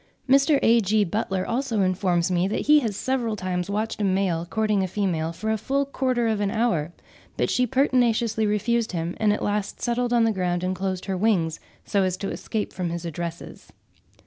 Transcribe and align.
Mr. 0.27 0.57
A.G. 0.63 1.03
Butler 1.03 1.45
also 1.45 1.81
informs 1.81 2.31
me 2.31 2.47
that 2.47 2.61
he 2.61 2.79
has 2.79 2.95
several 2.97 3.35
times 3.35 3.69
watched 3.69 4.01
a 4.01 4.03
male 4.03 4.47
courting 4.47 4.81
a 4.81 4.87
female 4.87 5.31
for 5.31 5.51
a 5.51 5.59
full 5.59 5.85
quarter 5.85 6.25
of 6.27 6.41
an 6.41 6.49
hour; 6.49 6.91
but 7.37 7.51
she 7.51 7.67
pertinaciously 7.67 8.47
refused 8.47 8.93
him, 8.93 9.13
and 9.19 9.31
at 9.31 9.43
last 9.43 9.79
settled 9.79 10.11
on 10.11 10.23
the 10.23 10.31
ground 10.31 10.63
and 10.63 10.75
closed 10.75 11.05
her 11.05 11.15
wings, 11.15 11.59
so 11.85 12.01
as 12.01 12.17
to 12.17 12.31
escape 12.31 12.73
from 12.73 12.89
his 12.89 13.05
addresses. 13.05 13.71